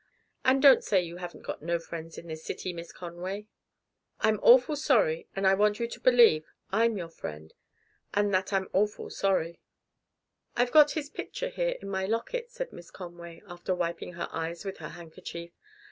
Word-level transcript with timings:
And 0.43 0.63
don't 0.63 0.83
say 0.83 1.03
you 1.03 1.17
haven't 1.17 1.45
no 1.61 1.77
friends 1.77 2.17
in 2.17 2.25
this 2.25 2.43
city, 2.43 2.73
Miss 2.73 2.91
Conway. 2.91 3.45
I'm 4.19 4.39
awful 4.41 4.75
sorry, 4.75 5.27
and 5.35 5.45
I 5.45 5.53
want 5.53 5.79
you 5.79 5.87
to 5.87 5.99
believe 5.99 6.47
I'm 6.71 6.97
your 6.97 7.07
friend, 7.07 7.53
and 8.11 8.33
that 8.33 8.51
I'm 8.51 8.67
awful 8.73 9.11
sorry." 9.11 9.61
"I've 10.57 10.71
got 10.71 10.93
his 10.97 11.11
picture 11.11 11.49
here 11.49 11.75
in 11.79 11.87
my 11.87 12.07
locket," 12.07 12.49
said 12.49 12.73
Miss 12.73 12.89
Conway, 12.89 13.43
after 13.45 13.75
wiping 13.75 14.13
her 14.13 14.27
eyes 14.31 14.65
with 14.65 14.79
her 14.79 14.89
handkerchief. 14.89 15.51